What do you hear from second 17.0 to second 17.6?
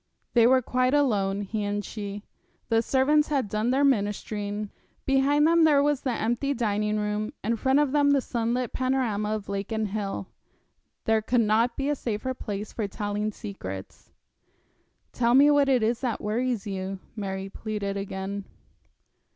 Mary